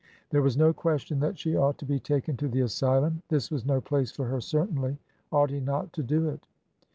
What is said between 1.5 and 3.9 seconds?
ought to be taken to the asylum. This was no